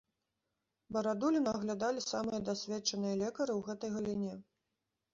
Барадуліна 0.97 1.53
аглядалі 1.59 2.01
самыя 2.13 2.39
дасведчаныя 2.49 3.23
лекары 3.23 3.51
ў 3.61 3.63
гэтай 3.71 3.89
галіне. 4.01 4.33